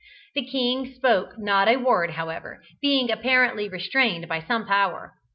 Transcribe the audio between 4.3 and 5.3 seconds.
some power.